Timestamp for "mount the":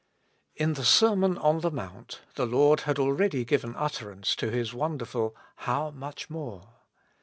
1.69-2.47